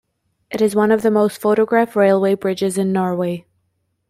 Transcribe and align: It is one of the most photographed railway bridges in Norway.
It 0.49 0.63
is 0.63 0.75
one 0.75 0.89
of 0.91 1.03
the 1.03 1.11
most 1.11 1.39
photographed 1.39 1.95
railway 1.95 2.33
bridges 2.33 2.75
in 2.75 2.91
Norway. 2.91 3.45